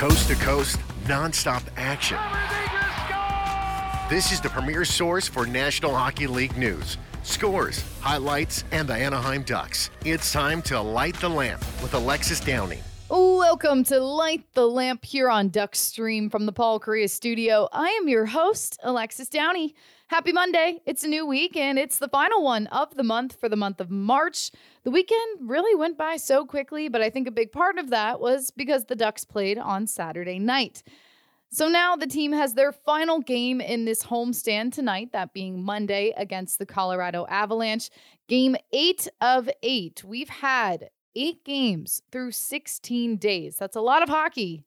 [0.00, 2.16] Coast to coast, nonstop action.
[4.08, 9.42] This is the premier source for National Hockey League news, scores, highlights, and the Anaheim
[9.42, 9.90] Ducks.
[10.06, 12.80] It's time to light the lamp with Alexis Downie.
[13.10, 17.68] Welcome to Light the Lamp here on Duck Stream from the Paul Kariya studio.
[17.70, 19.74] I am your host, Alexis Downie.
[20.10, 20.80] Happy Monday.
[20.86, 23.80] It's a new week and it's the final one of the month for the month
[23.80, 24.50] of March.
[24.82, 28.18] The weekend really went by so quickly, but I think a big part of that
[28.18, 30.82] was because the Ducks played on Saturday night.
[31.52, 36.12] So now the team has their final game in this homestand tonight, that being Monday
[36.16, 37.88] against the Colorado Avalanche.
[38.26, 40.02] Game eight of eight.
[40.02, 43.58] We've had eight games through 16 days.
[43.58, 44.64] That's a lot of hockey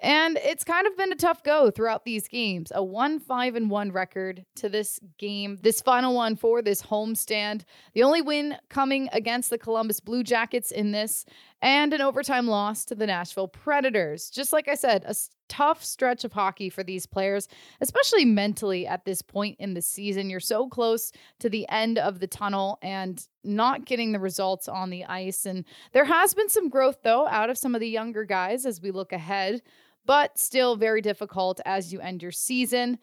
[0.00, 2.72] and it's kind of been a tough go throughout these games.
[2.74, 7.62] A 1 5 and 1 record to this game, this final one for this homestand.
[7.92, 11.26] The only win coming against the Columbus Blue Jackets in this,
[11.60, 14.30] and an overtime loss to the Nashville Predators.
[14.30, 15.14] Just like I said, a
[15.50, 17.48] tough stretch of hockey for these players,
[17.82, 20.30] especially mentally at this point in the season.
[20.30, 24.88] You're so close to the end of the tunnel and not getting the results on
[24.88, 25.44] the ice.
[25.44, 28.80] And there has been some growth, though, out of some of the younger guys as
[28.80, 29.60] we look ahead
[30.06, 32.98] but still very difficult as you end your season.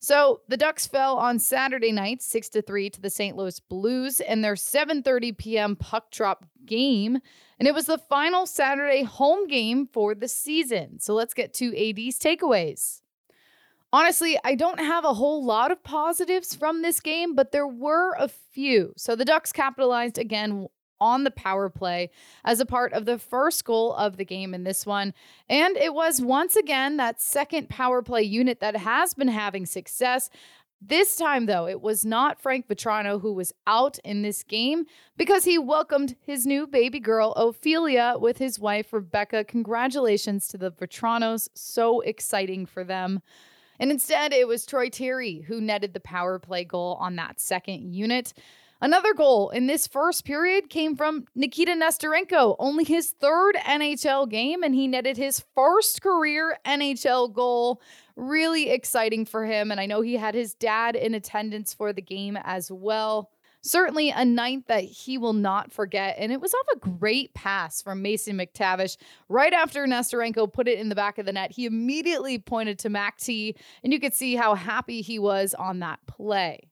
[0.00, 3.36] So the Ducks fell on Saturday night, six to three, to the St.
[3.36, 5.76] Louis Blues in their 7:30 p.m.
[5.76, 7.18] puck drop game,
[7.58, 11.00] and it was the final Saturday home game for the season.
[11.00, 13.00] So let's get to AD's takeaways.
[13.92, 18.14] Honestly, I don't have a whole lot of positives from this game, but there were
[18.18, 18.92] a few.
[18.96, 20.68] So the Ducks capitalized again
[21.00, 22.10] on the power play
[22.44, 25.14] as a part of the first goal of the game in this one.
[25.48, 30.30] And it was once again that second power play unit that has been having success.
[30.80, 35.44] This time, though, it was not Frank Vatrano who was out in this game because
[35.44, 39.42] he welcomed his new baby girl, Ophelia, with his wife, Rebecca.
[39.42, 41.48] Congratulations to the Vatranos.
[41.54, 43.22] So exciting for them.
[43.80, 47.92] And instead, it was Troy Terry who netted the power play goal on that second
[47.92, 48.32] unit.
[48.80, 54.62] Another goal in this first period came from Nikita Nesterenko, only his third NHL game,
[54.62, 57.82] and he netted his first career NHL goal.
[58.14, 59.72] Really exciting for him.
[59.72, 63.30] And I know he had his dad in attendance for the game as well.
[63.62, 66.14] Certainly a night that he will not forget.
[66.16, 68.96] And it was off a great pass from Mason McTavish.
[69.28, 72.90] Right after Nesterenko put it in the back of the net, he immediately pointed to
[72.90, 76.70] Mac T, and you could see how happy he was on that play.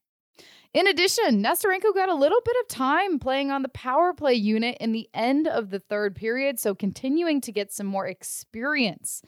[0.77, 4.77] In addition, Nesterenko got a little bit of time playing on the power play unit
[4.79, 9.23] in the end of the third period, so continuing to get some more experience.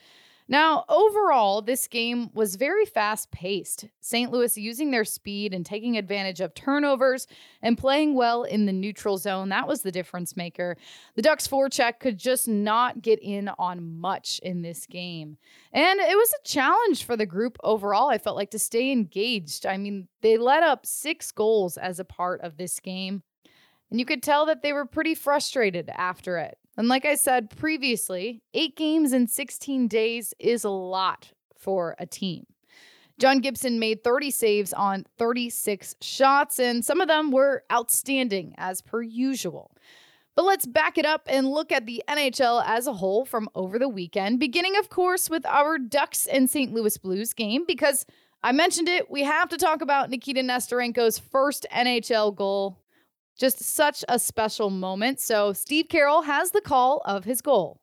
[0.50, 3.84] Now, overall, this game was very fast paced.
[4.00, 4.32] St.
[4.32, 7.26] Louis using their speed and taking advantage of turnovers
[7.60, 9.50] and playing well in the neutral zone.
[9.50, 10.78] That was the difference maker.
[11.16, 15.36] The Ducks forecheck could just not get in on much in this game.
[15.70, 19.66] And it was a challenge for the group overall, I felt like, to stay engaged.
[19.66, 23.22] I mean, they let up six goals as a part of this game.
[23.90, 26.58] And you could tell that they were pretty frustrated after it.
[26.78, 32.06] And like I said previously, eight games in 16 days is a lot for a
[32.06, 32.46] team.
[33.18, 38.80] John Gibson made 30 saves on 36 shots, and some of them were outstanding as
[38.80, 39.72] per usual.
[40.36, 43.76] But let's back it up and look at the NHL as a whole from over
[43.80, 46.72] the weekend, beginning, of course, with our Ducks and St.
[46.72, 48.06] Louis Blues game, because
[48.44, 52.78] I mentioned it, we have to talk about Nikita Nesterenko's first NHL goal
[53.38, 55.20] just such a special moment.
[55.20, 57.80] So Steve Carroll has the call of his goal.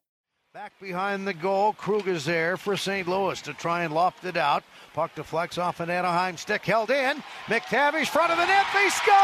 [0.54, 3.08] Back behind the goal, Krug is there for St.
[3.10, 4.64] Louis to try and loft it out.
[4.94, 7.22] Puck deflects off an Anaheim stick, held in.
[7.48, 9.16] McTavish front of the net, they score!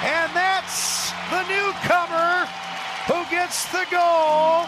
[0.00, 2.48] And that's the newcomer
[3.04, 4.64] who gets the goal.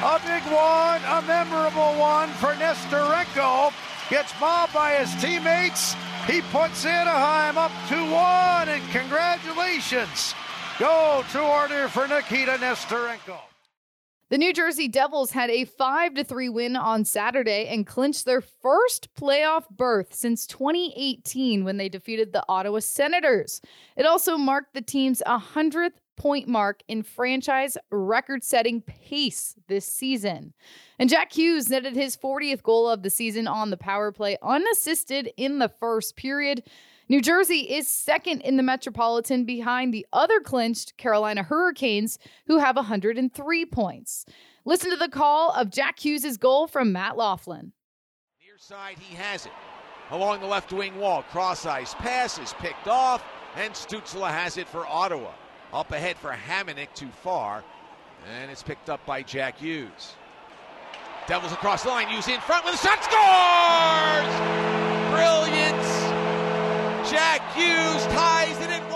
[0.00, 3.70] A big one, a memorable one for Nesterenko.
[4.08, 5.94] Gets mobbed by his teammates
[6.30, 10.34] he puts Anaheim up 2 1, and congratulations
[10.78, 13.38] go to order for Nikita Nesterenko.
[14.28, 19.12] The New Jersey Devils had a 5 3 win on Saturday and clinched their first
[19.14, 23.60] playoff berth since 2018 when they defeated the Ottawa Senators.
[23.96, 30.52] It also marked the team's 100th point mark in franchise record setting pace this season.
[30.98, 35.30] And Jack Hughes netted his 40th goal of the season on the power play unassisted
[35.38, 36.62] in the first period.
[37.08, 42.76] New Jersey is second in the Metropolitan behind the other clinched Carolina Hurricanes, who have
[42.76, 44.26] 103 points.
[44.66, 47.72] Listen to the call of Jack Hughes' goal from Matt Loughlin.
[48.44, 49.52] Near side, he has it.
[50.10, 53.24] Along the left wing wall, cross ice, pass is picked off,
[53.56, 55.32] and Stützle has it for Ottawa.
[55.72, 57.62] Up ahead for Hamonic, too far,
[58.28, 60.16] and it's picked up by Jack Hughes.
[61.28, 64.34] Devils across the line, Hughes in front with a shot, scores!
[65.14, 65.82] Brilliant!
[67.08, 68.89] Jack Hughes ties it one.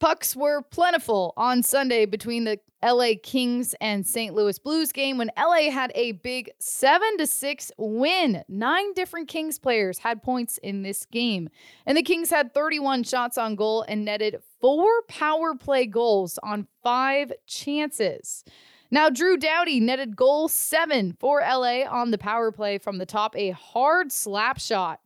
[0.00, 4.34] Pucks were plentiful on Sunday between the LA Kings and St.
[4.34, 8.42] Louis Blues game when LA had a big 7 to 6 win.
[8.48, 11.50] Nine different Kings players had points in this game.
[11.84, 16.66] And the Kings had 31 shots on goal and netted 4 power play goals on
[16.82, 18.42] 5 chances.
[18.90, 23.36] Now, Drew Doughty netted goal 7 for LA on the power play from the top,
[23.36, 25.00] a hard slap shot.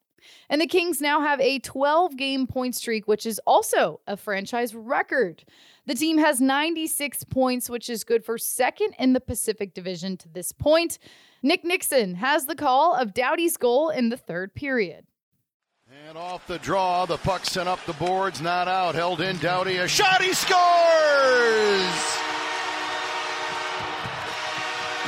[0.48, 4.74] And the Kings now have a 12 game point streak, which is also a franchise
[4.74, 5.44] record.
[5.86, 10.28] The team has 96 points, which is good for second in the Pacific Division to
[10.28, 10.98] this point.
[11.42, 15.06] Nick Nickson has the call of Doughty's goal in the third period.
[16.08, 19.36] And off the draw, the puck sent up the boards, not out, held in.
[19.38, 20.54] Doughty, a shot, he scores!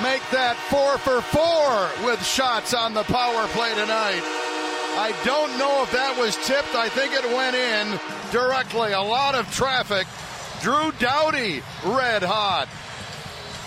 [0.02, 4.45] Make that four for four with shots on the power play tonight.
[4.98, 6.74] I don't know if that was tipped.
[6.74, 8.00] I think it went in
[8.32, 8.92] directly.
[8.92, 10.06] A lot of traffic.
[10.62, 12.66] Drew Doughty, red hot.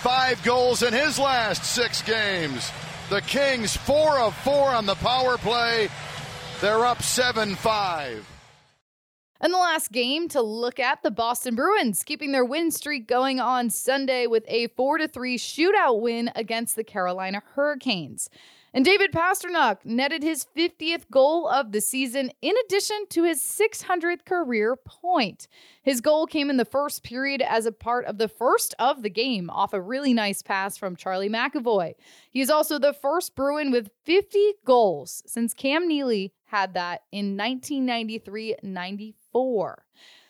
[0.02, 2.72] Five goals in his last six games.
[3.12, 5.90] The Kings, four of four on the power play.
[6.62, 8.28] They're up 7 5.
[9.42, 13.40] And the last game to look at the Boston Bruins keeping their win streak going
[13.40, 18.30] on Sunday with a 4 3 shootout win against the Carolina Hurricanes.
[18.74, 24.26] And David Pastrnak netted his 50th goal of the season in addition to his 600th
[24.26, 25.48] career point.
[25.82, 29.10] His goal came in the first period as a part of the first of the
[29.10, 31.94] game off a really nice pass from Charlie McAvoy.
[32.30, 37.36] He is also the first Bruin with 50 goals since Cam Neely had that in
[37.38, 39.86] 1993 94.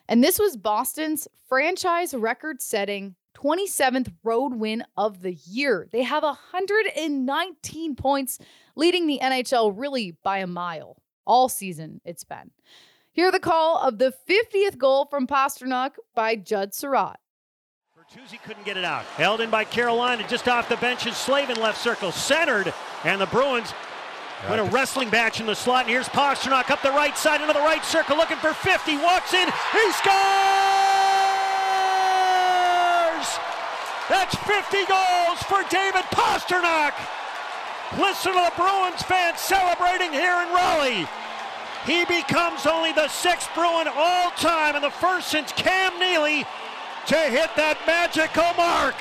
[0.07, 5.87] And this was Boston's franchise record setting 27th road win of the year.
[5.91, 8.39] They have 119 points,
[8.75, 11.01] leading the NHL really by a mile.
[11.25, 12.51] All season it's been.
[13.11, 17.17] Hear the call of the 50th goal from Pastrnak by Judd Sirott.
[17.97, 19.03] Bertuzzi couldn't get it out.
[19.17, 22.73] Held in by Carolina, just off the bench is Slavin left circle, centered,
[23.03, 23.73] and the Bruins
[24.49, 25.81] win a wrestling match in the slot.
[25.81, 29.33] And here's Pastrnak up the right side into the right circle, looking for 50, walks
[29.33, 30.78] in, he scores!
[34.31, 36.93] That's 50 goals for David Pastrnak.
[37.97, 41.07] Listen to the Bruins fans celebrating here in Raleigh.
[41.87, 46.45] He becomes only the sixth Bruin all time and the first since Cam Neely
[47.07, 48.93] to hit that magical mark.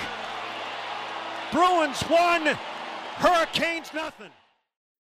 [1.53, 2.57] Bruins won,
[3.19, 4.31] Hurricanes nothing.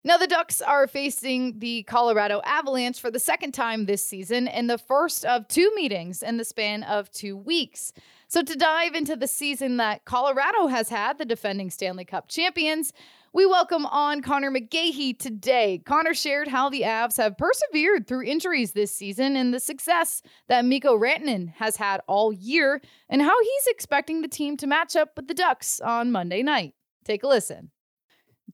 [0.01, 4.69] Now, the Ducks are facing the Colorado Avalanche for the second time this season and
[4.69, 7.91] the first of two meetings in the span of two weeks.
[8.29, 12.93] So, to dive into the season that Colorado has had, the defending Stanley Cup champions,
[13.33, 15.81] we welcome on Conor McGahey today.
[15.85, 20.63] Connor shared how the Avs have persevered through injuries this season and the success that
[20.63, 25.17] Mikko Rantanen has had all year, and how he's expecting the team to match up
[25.17, 26.73] with the Ducks on Monday night.
[27.03, 27.71] Take a listen.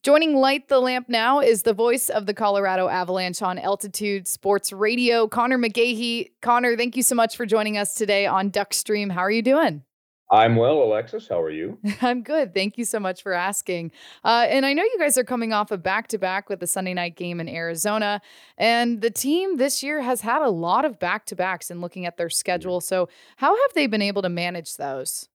[0.06, 4.72] Joining Light the Lamp now is the voice of the Colorado Avalanche on Altitude Sports
[4.72, 6.30] Radio, Conor McGahey.
[6.44, 9.12] Connor, thank you so much for joining us today on Duckstream.
[9.12, 9.82] How are you doing?
[10.30, 11.28] I'm well, Alexis.
[11.28, 11.80] How are you?
[12.04, 12.54] I'm good.
[12.54, 13.92] Thank you so much for asking.
[14.24, 16.68] Uh, and I know you guys are coming off a back to back with the
[16.68, 18.22] Sunday night game in Arizona.
[18.60, 22.06] And the team this year has had a lot of back to backs in looking
[22.06, 22.80] at their schedule.
[22.80, 25.30] So, how have they been able to manage those?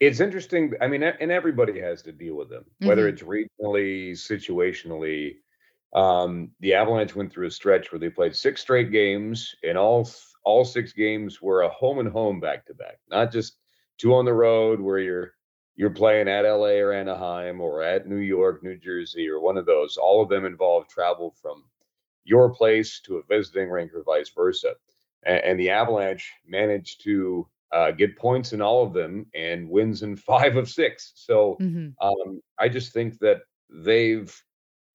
[0.00, 0.72] It's interesting.
[0.80, 3.14] I mean, and everybody has to deal with them, whether mm-hmm.
[3.14, 5.36] it's regionally, situationally.
[5.92, 10.08] Um, the Avalanche went through a stretch where they played six straight games, and all
[10.44, 13.58] all six games were a home and home back to back, not just
[13.98, 15.34] two on the road where you're
[15.76, 19.66] you're playing at LA or Anaheim or at New York, New Jersey, or one of
[19.66, 19.96] those.
[19.96, 21.64] All of them involve travel from
[22.24, 24.74] your place to a visiting rink or vice versa.
[25.24, 30.02] And, and the Avalanche managed to uh, get points in all of them and wins
[30.02, 31.12] in five of six.
[31.14, 31.88] So mm-hmm.
[32.06, 34.34] um, I just think that they've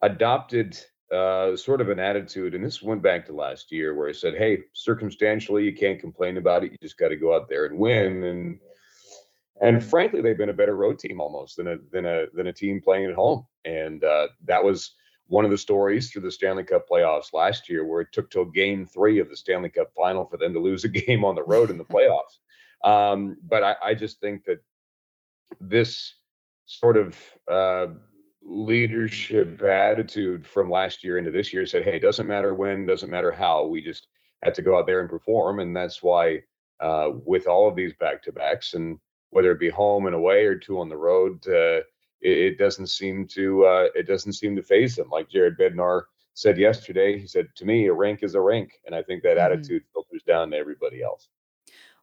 [0.02, 0.78] adopted
[1.12, 4.36] uh, sort of an attitude, and this went back to last year where I said,
[4.36, 6.72] "Hey, circumstantially, you can't complain about it.
[6.72, 8.60] You just got to go out there and win." And
[9.62, 12.54] and frankly, they've been a better road team almost than a than a than a
[12.54, 14.96] team playing at home, and uh, that was
[15.28, 18.46] one of the stories through the Stanley Cup playoffs last year, where it took till
[18.46, 21.44] Game Three of the Stanley Cup final for them to lose a game on the
[21.44, 22.40] road in the playoffs.
[22.84, 24.60] Um, but I, I, just think that
[25.60, 26.14] this
[26.66, 27.18] sort of
[27.50, 27.88] uh,
[28.44, 33.10] leadership attitude from last year into this year said, hey, it doesn't matter when, doesn't
[33.10, 34.08] matter how, we just
[34.44, 35.60] had to go out there and perform.
[35.60, 36.42] And that's why,
[36.80, 39.00] uh, with all of these back to backs, and
[39.32, 41.82] whether it be home and away or two on the road, uh,
[42.26, 45.10] it, it doesn't seem to uh, it doesn't seem to faze him.
[45.10, 46.04] Like Jared Bednar
[46.34, 49.38] said yesterday, he said to me, a rank is a rank, and I think that
[49.38, 49.54] mm-hmm.
[49.54, 51.30] attitude filters down to everybody else.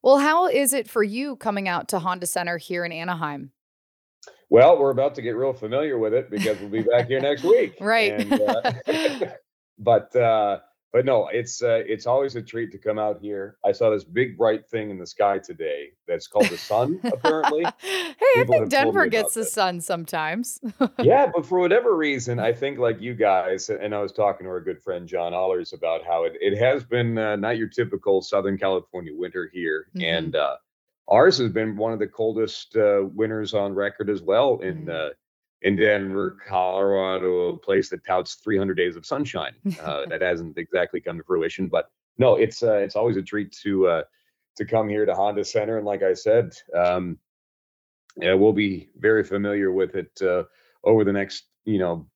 [0.03, 3.53] Well, how is it for you coming out to Honda Center here in Anaheim?
[4.51, 7.43] Well, we're about to get real familiar with it because we'll be back here next
[7.43, 7.77] week.
[7.81, 8.13] Right.
[8.13, 8.73] And, uh,
[9.79, 10.59] but uh,
[10.93, 13.57] but no, it's uh, it's always a treat to come out here.
[13.65, 17.01] I saw this big bright thing in the sky today that's called the sun.
[17.05, 20.61] apparently, hey, People I think Denver gets the sun sometimes.
[20.99, 24.51] yeah, but for whatever reason, I think like you guys, and I was talking to
[24.51, 28.21] our good friend John Ahlers about how it it has been uh, not your typical
[28.21, 30.05] Southern California winter here, mm-hmm.
[30.05, 30.57] and uh,
[31.09, 34.83] ours has been one of the coldest uh, winters on record as well in.
[34.87, 35.09] Mm-hmm uh,
[35.63, 39.55] in Denver, Colorado, a place that touts 300 days of sunshine.
[39.83, 43.51] Uh, that hasn't exactly come to fruition, but no, it's uh, it's always a treat
[43.63, 44.03] to uh,
[44.57, 45.79] to come here to Honda Center.
[45.79, 47.19] And like I said, um,
[48.17, 50.45] yeah, we'll be very familiar with it uh,
[50.85, 52.07] over the next you know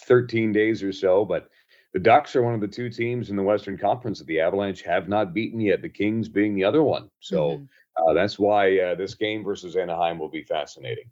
[0.00, 1.24] 13 days or so.
[1.24, 1.48] But
[1.92, 4.82] the Ducks are one of the two teams in the Western Conference that the Avalanche
[4.82, 5.82] have not beaten yet.
[5.82, 7.10] The Kings being the other one.
[7.20, 7.50] So.
[7.50, 7.64] Mm-hmm.
[7.98, 11.10] Uh, that's why uh, this game versus Anaheim will be fascinating.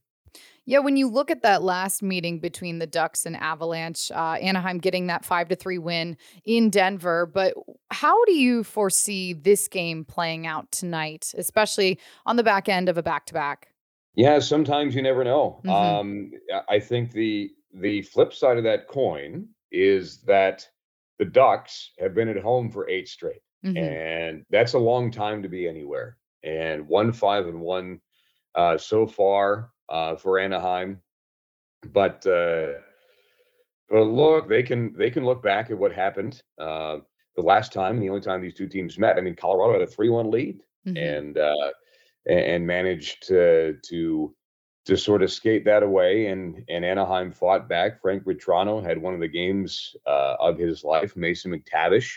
[0.69, 4.79] Yeah, when you look at that last meeting between the Ducks and Avalanche, uh, Anaheim
[4.79, 7.55] getting that five to three win in Denver, but
[7.93, 12.99] how do you foresee this game playing out tonight, especially on the back end of
[12.99, 13.69] a back to back?
[14.17, 15.61] Yeah, sometimes you never know.
[15.65, 15.71] Mm-hmm.
[15.71, 16.31] Um,
[16.69, 20.67] I think the the flip side of that coin is that
[21.19, 23.77] the Ducks have been at home for eight straight, mm-hmm.
[23.77, 26.17] and that's a long time to be anywhere.
[26.43, 28.01] And one five and one
[28.57, 31.01] uh, so far uh, for Anaheim.
[31.93, 32.81] But uh,
[33.89, 36.99] but look, they can they can look back at what happened uh,
[37.37, 39.17] the last time, the only time these two teams met.
[39.17, 40.97] I mean, Colorado had a three-one lead mm-hmm.
[40.97, 41.71] and uh,
[42.27, 44.35] and managed to to
[44.87, 48.01] to sort of skate that away, and and Anaheim fought back.
[48.01, 51.17] Frank Vatrano had one of the games uh, of his life.
[51.17, 52.11] Mason McTavish.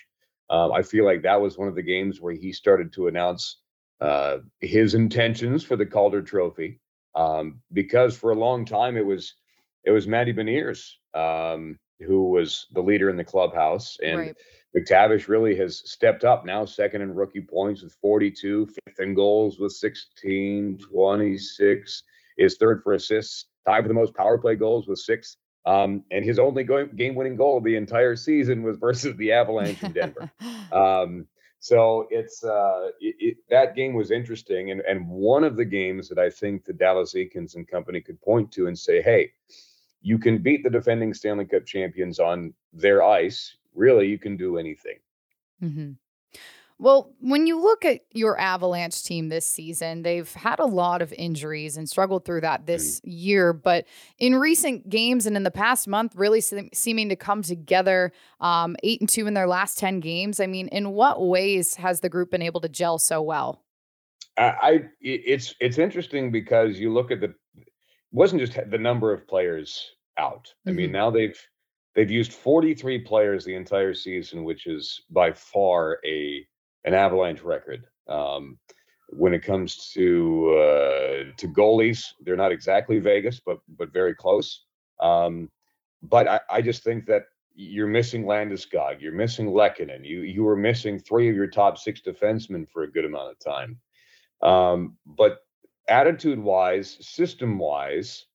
[0.49, 3.57] Um, I feel like that was one of the games where he started to announce
[4.01, 6.79] uh, his intentions for the Calder Trophy
[7.15, 9.35] um, because for a long time it was
[9.83, 14.37] it was Matty Beniers um, who was the leader in the clubhouse, and right.
[14.75, 19.59] McTavish really has stepped up now, second in rookie points with 42, fifth in goals
[19.59, 22.03] with 16, 26,
[22.37, 25.37] is third for assists, tied for the most power play goals with six.
[25.65, 29.91] Um, and his only game winning goal the entire season was versus the Avalanche in
[29.91, 30.31] Denver.
[30.71, 31.27] um,
[31.59, 36.07] so it's uh, it, it, that game was interesting, and and one of the games
[36.09, 39.31] that I think the Dallas Eakins and company could point to and say, hey,
[40.01, 43.57] you can beat the defending Stanley Cup champions on their ice.
[43.75, 44.99] Really, you can do anything.
[45.61, 45.91] Mm-hmm.
[46.81, 51.11] Well, when you look at your Avalanche team this season, they've had a lot of
[51.11, 53.09] injuries and struggled through that this mm-hmm.
[53.09, 53.53] year.
[53.53, 53.85] But
[54.17, 58.77] in recent games and in the past month, really se- seeming to come together, um,
[58.81, 60.39] eight and two in their last 10 games.
[60.39, 63.61] I mean, in what ways has the group been able to gel so well?
[64.37, 67.33] I, it's it's interesting because you look at the
[68.13, 70.45] wasn't just the number of players out.
[70.45, 70.69] Mm-hmm.
[70.69, 70.93] I mean, mm-hmm.
[70.93, 71.47] now they've
[71.93, 76.47] they've used 43 players the entire season, which is by far a
[76.85, 77.85] an Avalanche record.
[78.07, 78.57] Um,
[79.11, 84.65] when it comes to uh, to goalies, they're not exactly Vegas, but but very close.
[84.99, 85.49] Um,
[86.03, 87.23] but I, I just think that
[87.55, 92.01] you're missing Landeskog, you're missing Lehkonen, you you were missing three of your top six
[92.01, 93.79] defensemen for a good amount of time.
[94.41, 95.39] Um, but
[95.89, 98.25] attitude wise, system wise,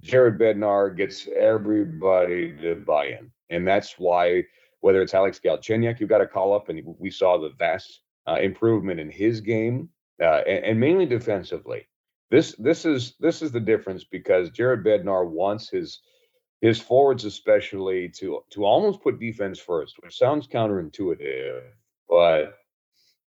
[0.00, 4.44] Jared Bednar gets everybody to buy in, and that's why
[4.82, 8.36] whether it's Alex Galchenyuk, you've got to call up, and we saw the vast uh,
[8.40, 9.88] improvement in his game,
[10.20, 11.88] uh, and, and, mainly defensively.
[12.30, 16.00] This this is this is the difference because Jared Bednar wants his
[16.60, 21.62] his forwards especially to to almost put defense first, which sounds counterintuitive,
[22.08, 22.58] but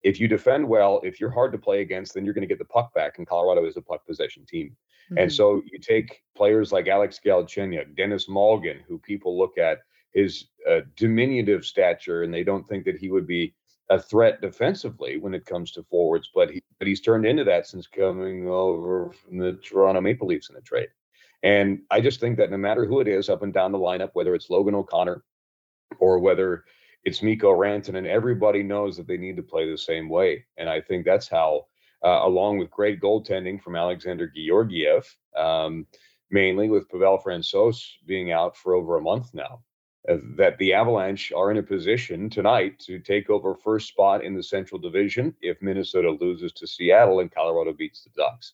[0.04, 2.60] if you defend well, if you're hard to play against, then you're going to get
[2.60, 3.18] the puck back.
[3.18, 4.76] And Colorado is a puck possession team.
[5.10, 5.18] Mm-hmm.
[5.18, 9.80] And so you take players like Alex Galchenyuk, Denis Malgin, who people look at
[10.16, 13.54] his uh, diminutive stature, and they don't think that he would be
[13.92, 16.32] a threat defensively when it comes to forwards.
[16.34, 20.50] But he, but he's turned into that since coming over from the Toronto Maple Leafs
[20.50, 20.88] in a trade.
[21.44, 24.10] And I just think that no matter who it is up and down the lineup,
[24.14, 25.24] whether it's Logan O'Connor
[26.00, 26.64] or whether
[27.04, 30.44] it's Mikko Rantanen, and everybody knows that they need to play the same way.
[30.58, 31.68] And I think that's how,
[32.04, 35.06] uh, along with great goaltending from Alexander Georgiev,
[35.38, 35.86] um,
[36.32, 39.62] mainly with Pavel Francouz being out for over a month now,
[40.08, 44.44] that the Avalanche are in a position tonight to take over first spot in the
[44.44, 48.54] Central Division if Minnesota loses to Seattle and Colorado beats the Ducks.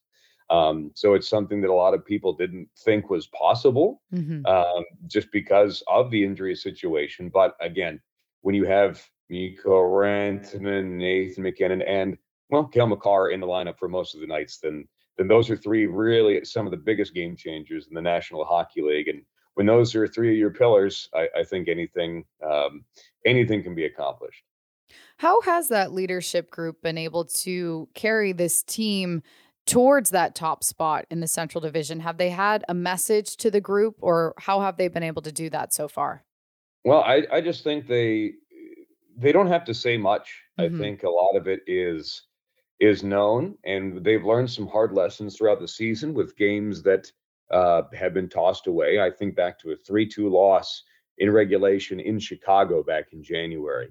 [0.49, 4.45] Um, so it's something that a lot of people didn't think was possible mm-hmm.
[4.45, 7.29] um, just because of the injury situation.
[7.29, 8.01] But again,
[8.41, 12.17] when you have Mikko Rantanen, Nathan MacKinnon, and
[12.49, 15.55] well, Cale Makar in the lineup for most of the nights, then then those are
[15.55, 19.07] three really some of the biggest game changers in the National Hockey League.
[19.07, 19.21] And
[19.55, 22.83] when those are three of your pillars, I, I think anything um,
[23.25, 24.43] anything can be accomplished.
[25.17, 29.21] How has that leadership group been able to carry this team
[29.65, 31.99] towards that top spot in the Central Division?
[31.99, 35.31] Have they had a message to the group, or how have they been able to
[35.31, 36.23] do that so far?
[36.83, 38.33] Well, I, I just think they
[39.17, 40.41] they don't have to say much.
[40.59, 40.75] Mm-hmm.
[40.75, 42.23] I think a lot of it is
[42.79, 47.11] is known, and they've learned some hard lessons throughout the season with games that
[47.51, 48.99] uh, have been tossed away.
[48.99, 50.83] I think back to a three-two loss
[51.17, 53.89] in regulation in Chicago back in January,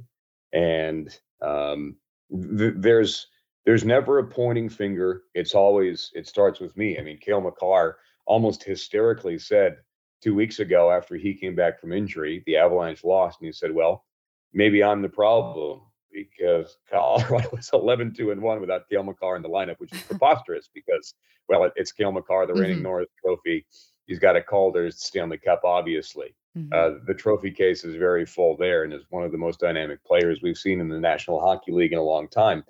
[0.53, 1.97] and um,
[2.31, 3.29] th- there's
[3.65, 5.23] there's never a pointing finger.
[5.35, 6.99] It's always it starts with me.
[6.99, 9.79] I mean, Cale Makar almost hysterically said
[10.23, 13.73] two weeks ago after he came back from injury, the Avalanche lost, and he said,
[13.73, 14.05] "Well,
[14.53, 19.43] maybe I'm the problem." Because Colorado was 11 2 and 1 without Cale Makar in
[19.43, 21.15] the lineup, which is preposterous because,
[21.49, 22.85] well, it's Cale Makar, the reigning mm-hmm.
[22.85, 23.65] Norris Trophy.
[24.07, 26.35] He's got a Calder Stanley Cup, obviously.
[26.59, 26.73] Mm-hmm.
[26.73, 30.03] Uh, the trophy case is very full there and is one of the most dynamic
[30.05, 32.65] players we've seen in the National Hockey League in a long time.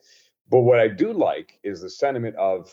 [0.51, 2.71] But what I do like is the sentiment of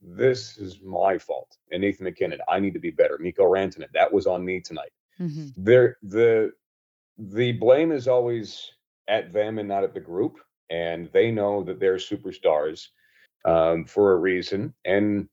[0.00, 1.56] this is my fault.
[1.72, 3.18] And Nathan MacKinnon, I need to be better.
[3.18, 4.92] Mikko Rantanen, that was on me tonight.
[5.20, 5.48] Mm-hmm.
[5.56, 6.52] There, the
[7.16, 8.72] the blame is always
[9.08, 10.38] at them and not at the group,
[10.70, 12.88] and they know that they're superstars
[13.44, 15.28] um, for a reason, and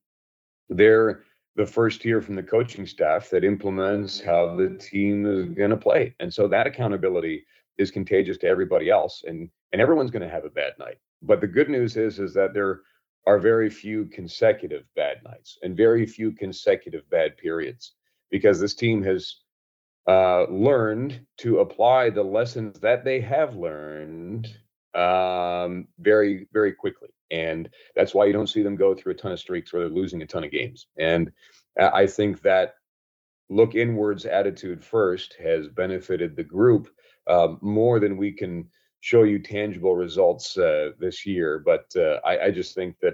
[0.69, 1.23] they're
[1.55, 5.77] the first year from the coaching staff that implements how the team is going to
[5.77, 6.15] play.
[6.19, 7.45] And so that accountability
[7.77, 10.97] is contagious to everybody else and and everyone's going to have a bad night.
[11.21, 12.81] But the good news is is that there
[13.27, 17.93] are very few consecutive bad nights and very few consecutive bad periods
[18.29, 19.37] because this team has
[20.07, 24.47] uh, learned to apply the lessons that they have learned
[24.93, 29.31] um, very very quickly and that's why you don't see them go through a ton
[29.31, 30.87] of streaks where they're losing a ton of games.
[30.97, 31.31] And
[31.79, 32.75] I think that
[33.49, 36.89] look inwards attitude first has benefited the group
[37.27, 41.59] um, more than we can show you tangible results uh, this year.
[41.65, 43.13] But uh, I, I, just think that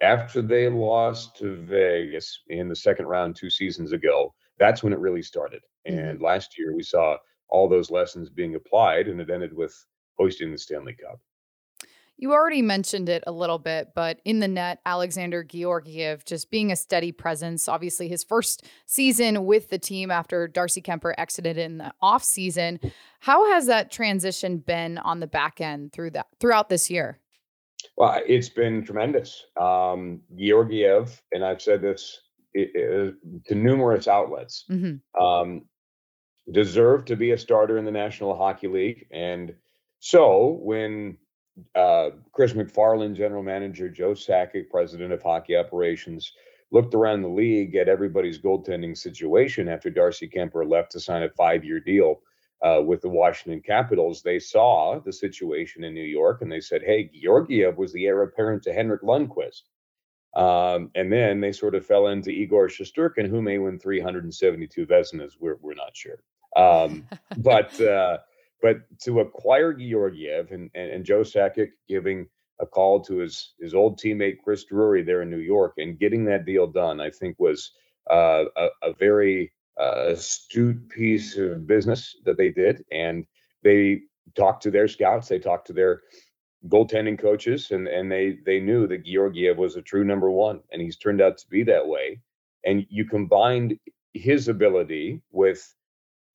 [0.00, 4.98] after they lost to Vegas in the second round two seasons ago, that's when it
[4.98, 5.62] really started.
[5.88, 5.98] Mm-hmm.
[5.98, 7.16] And last year we saw
[7.48, 9.74] all those lessons being applied, and it ended with
[10.18, 11.20] hoisting the Stanley Cup.
[12.16, 16.70] You already mentioned it a little bit, but in the net, Alexander Georgiev just being
[16.70, 17.66] a steady presence.
[17.66, 22.92] Obviously, his first season with the team after Darcy Kuemper exited in the offseason.
[23.18, 27.18] How has that transition been on the back end through that throughout this year?
[27.96, 29.44] Well, it's been tremendous.
[29.60, 32.20] Um, Georgiev, and I've said this
[32.54, 35.22] to numerous outlets, mm-hmm.
[35.22, 35.62] um,
[36.52, 39.06] deserved to be a starter in the National Hockey League.
[39.12, 39.54] And
[39.98, 41.16] so when
[41.74, 46.32] uh, Chris MacFarland, general manager, Joe Sakic, president of hockey operations,
[46.70, 51.30] looked around the league at everybody's goaltending situation after Darcy Kuemper left to sign a
[51.30, 52.20] five year deal
[52.64, 54.22] uh, with the Washington Capitals.
[54.22, 58.22] They saw the situation in New York and they said, hey, Georgiev was the heir
[58.22, 59.62] apparent to Henrik Lundqvist.
[60.36, 65.32] Um, and then they sort of fell into Igor Shesterkin, who may win 372 Vezinas.
[65.38, 66.18] We're, we're not sure.
[66.56, 67.06] Um,
[67.38, 68.18] but uh,
[68.62, 72.26] but to acquire Georgiev and, and, and Joe Sakic giving
[72.60, 76.24] a call to his his old teammate Chris Drury there in New York and getting
[76.24, 77.72] that deal done, I think was
[78.10, 82.84] uh, a, a, very uh, astute piece of business that they did.
[82.92, 83.26] And
[83.62, 84.02] they
[84.36, 86.02] talked to their scouts, they talked to their
[86.68, 90.80] goaltending coaches, and and they they knew that Georgiev was a true number one, and
[90.80, 92.20] he's turned out to be that way.
[92.64, 93.78] And you combined
[94.14, 95.74] his ability with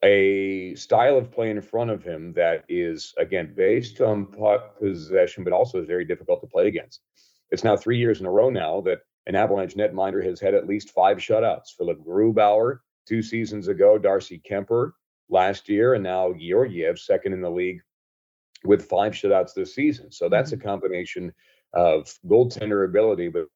[0.04, 5.44] a style of play in front of him that is again based on puck possession,
[5.44, 7.02] but also is very difficult to play against.
[7.52, 10.68] It's now three years in a row now that an Avalanche netminder has had at
[10.68, 11.76] least five shutouts.
[11.78, 14.92] Philipp Grubauer two seasons ago, Darcy Kuemper
[15.30, 17.82] last year, and now Georgiev second in the league
[18.64, 20.12] with five shutouts this season.
[20.12, 20.68] So that's a mm-hmm.
[20.68, 21.34] combination
[21.74, 23.48] of goaltender ability, but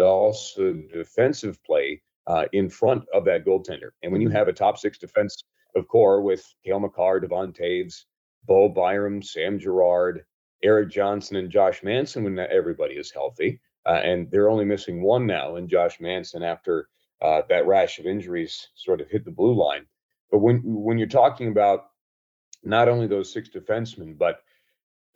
[0.00, 3.90] also defensive play uh, in front of that goaltender.
[4.02, 4.36] And when you mm-hmm.
[4.36, 5.44] have a top six defense
[5.76, 8.04] of core with Cale Makar, Devon Toews,
[8.46, 10.24] Bo Byram, Sam Girard,
[10.62, 13.60] Erik Johnson, and Josh Manson when everybody is healthy.
[13.86, 16.88] Uh, and they're only missing one now in Josh Manson after
[17.22, 19.86] uh, that rash of injuries sort of hit the blue line.
[20.30, 21.86] But when when you're talking about
[22.62, 24.40] not only those six defensemen, but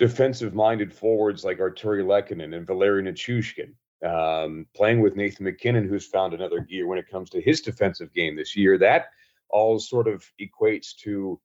[0.03, 3.73] defensive-minded forwards like Artturi Lehkonen and Valeri Nichushkin,
[4.05, 8.13] um, playing with Nathan MacKinnon, who's found another gear when it comes to his defensive
[8.13, 8.77] game this year.
[8.77, 9.11] That
[9.49, 11.41] all sort of equates to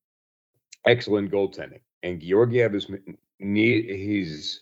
[0.88, 1.82] excellent goaltending.
[2.02, 2.88] And Georgiev is
[3.38, 4.62] he's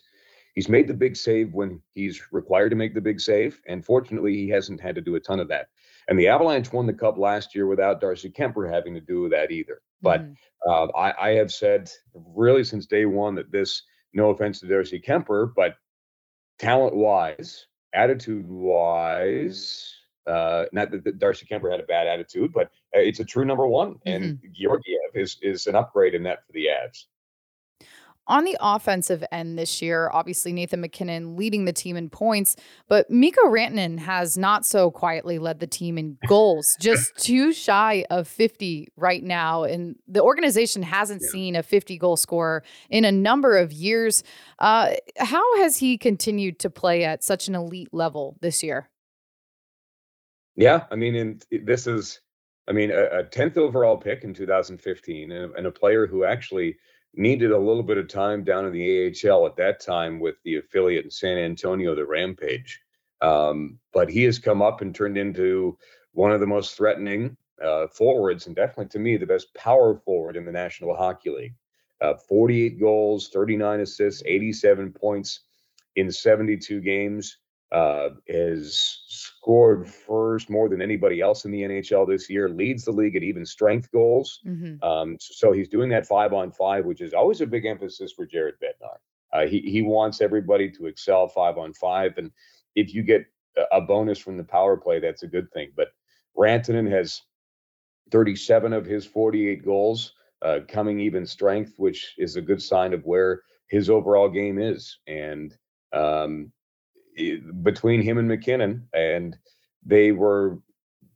[0.54, 4.34] he's made the big save when he's required to make the big save, and fortunately,
[4.34, 5.68] he hasn't had to do a ton of that.
[6.08, 9.50] And the Avalanche won the cup last year without Darcy Kuemper having to do that
[9.50, 9.80] either.
[10.02, 10.36] But mm.
[10.66, 13.82] uh, I, I have said really since day one that this,
[14.12, 15.76] no offense to Darcy Kuemper, but
[16.58, 19.94] talent wise, attitude wise,
[20.26, 23.66] uh, not that, Darcy Kuemper had a bad attitude, but uh, it's a true number
[23.66, 24.46] one, and mm-hmm.
[24.52, 27.04] Georgiev is is an upgrade in that for the Avs.
[28.28, 32.56] On the offensive end this year, obviously Nathan MacKinnon leading the team in points,
[32.88, 38.04] but Mikko Rantanen has not so quietly led the team in goals, just too shy
[38.10, 39.62] of 50 right now.
[39.62, 41.30] And the organization hasn't yeah.
[41.30, 44.24] seen a 50 goal scorer in a number of years.
[44.58, 48.88] Uh, how has he continued to play at such an elite level this year?
[50.56, 52.20] Yeah, I mean, and this is,
[52.66, 56.76] I mean, a, a 10th overall pick in 2015 and, and a player who actually–
[57.16, 60.56] needed a little bit of time down in the AHL at that time with the
[60.56, 62.80] affiliate in San Antonio, the Rampage.
[63.22, 65.78] Um, but he has come up and turned into
[66.12, 70.36] one of the most threatening uh, forwards, and definitely to me, the best power forward
[70.36, 71.54] in the National Hockey League.
[72.00, 75.40] Uh, 48 goals, 39 assists, 87 points
[75.96, 77.38] in 72 games.
[77.72, 82.92] Uh, has scored first more than anybody else in the NHL this year, leads the
[82.92, 84.38] league at even strength goals.
[84.46, 84.82] Mm-hmm.
[84.84, 88.24] Um, so he's doing that five on five, which is always a big emphasis for
[88.24, 88.98] Jared Bednar.
[89.32, 92.16] Uh, he, he wants everybody to excel five on five.
[92.18, 92.30] And
[92.76, 93.26] if you get
[93.72, 95.72] a bonus from the power play, that's a good thing.
[95.76, 95.88] But
[96.36, 97.22] Rantanen has
[98.10, 103.04] 37 of his 48 goals uh, coming even strength, which is a good sign of
[103.04, 104.98] where his overall game is.
[105.06, 105.56] And
[105.92, 106.52] um,
[107.62, 109.36] between him and MacKinnon, and
[109.84, 110.58] they were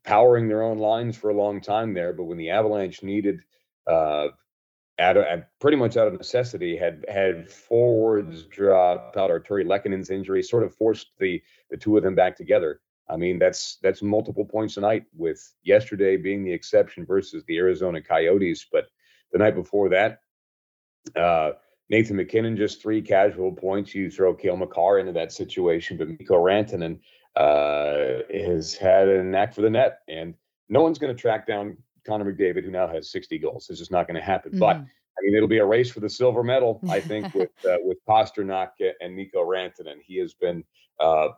[0.04, 2.12] powering their own lines for a long time there.
[2.12, 3.40] But when the Avalanche needed,
[3.86, 4.28] uh,
[4.98, 9.30] at, a, pretty much out of necessity, had had forwards drop out.
[9.30, 12.80] or Artturi Lehkonen's injury sort of forced the the two of them back together.
[13.08, 15.04] I mean, that's that's multiple points a night.
[15.16, 18.86] With yesterday being the exception versus the Arizona Coyotes, but
[19.32, 20.20] the night before that,
[21.16, 21.52] uh,
[21.90, 23.94] Nathan MacKinnon just three casual points.
[23.94, 27.00] You throw Cale Makar into that situation, but Mikko Rantanen
[27.36, 30.34] uh, has had a knack for the net, and
[30.68, 31.76] no one's going to track down
[32.06, 33.68] Connor McDavid, who now has 60 goals.
[33.68, 34.52] It's just not going to happen.
[34.52, 34.60] Mm.
[34.60, 37.78] But I mean, it'll be a race for the silver medal, I think, with uh,
[37.82, 39.96] with Pastrnak and Mikko Rantanen.
[40.00, 40.62] He has been,
[41.00, 41.28] uh,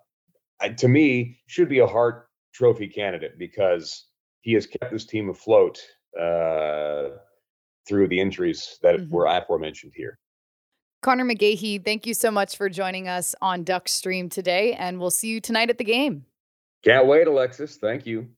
[0.77, 4.07] to me, should be a Hart Trophy candidate because
[4.43, 5.81] he has kept this team afloat
[6.21, 7.17] uh,
[7.89, 9.11] through the injuries that mm-hmm.
[9.11, 10.19] were aforementioned here.
[11.03, 15.11] Conor McGahey, thank you so much for joining us on Duck Stream today, and we'll
[15.11, 16.27] see you tonight at the game.
[16.85, 17.77] Can't wait, Alexis.
[17.77, 18.29] Thank you.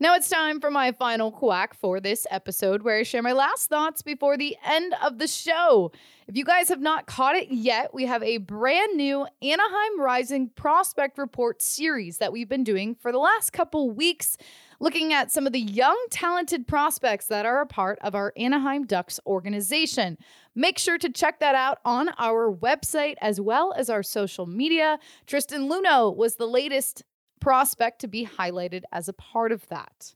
[0.00, 3.70] Now it's time for my final quack for this episode, where I share my last
[3.70, 5.92] thoughts before the end of the show.
[6.28, 10.50] If you guys have not caught it yet, we have a brand new Anaheim Rising
[10.50, 14.36] Prospect Report series that we've been doing for the last couple weeks
[14.84, 18.84] looking at some of the young, talented prospects that are a part of our Anaheim
[18.84, 20.18] Ducks organization.
[20.54, 24.98] Make sure to check that out on our website as well as our social media.
[25.26, 27.02] Tristan Luneau was the latest
[27.40, 30.14] prospect to be highlighted as a part of that.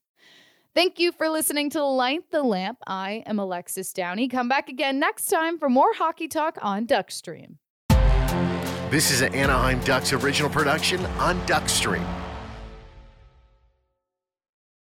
[0.75, 2.79] Thank you for listening to Light the Lamp.
[2.87, 4.29] I am Alexis Downie.
[4.29, 7.57] Come back again next time for more hockey talk on Duckstream.
[8.91, 12.07] This is an Anaheim Ducks original production on Duckstream.